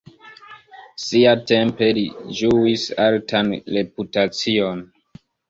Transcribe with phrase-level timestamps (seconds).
[1.03, 2.05] Siatempe li
[2.39, 4.85] ĝuis altan reputacion.